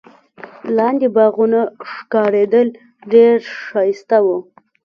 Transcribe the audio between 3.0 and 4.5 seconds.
ډېر ښایسته وو.